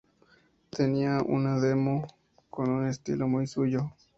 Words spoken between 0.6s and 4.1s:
Tenía una demo con un estilo muy suyo.